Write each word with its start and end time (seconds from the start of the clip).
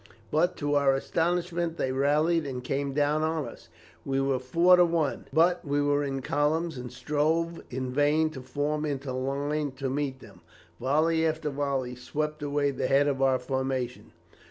But 0.31 0.57
to 0.57 0.73
our 0.73 0.95
astonishment 0.95 1.77
they 1.77 1.91
rallied, 1.91 2.47
and 2.47 2.63
came 2.63 2.91
down 2.91 3.21
on 3.21 3.45
us. 3.47 3.69
We 4.03 4.19
were 4.19 4.39
four 4.39 4.75
to 4.77 4.83
one, 4.83 5.27
but 5.31 5.63
we 5.63 5.79
were 5.79 6.03
in 6.03 6.23
columns, 6.23 6.75
and 6.75 6.91
strove 6.91 7.61
in 7.69 7.91
vain 7.93 8.31
to 8.31 8.41
form 8.41 8.83
into 8.83 9.13
line 9.13 9.73
to 9.73 9.91
meet 9.91 10.19
them. 10.19 10.41
Volley 10.79 11.23
after 11.23 11.51
volley 11.51 11.93
swept 11.95 12.41
away 12.41 12.71
the 12.71 12.87
head 12.87 13.07
of 13.07 13.21
our 13.21 13.37
formation. 13.37 14.11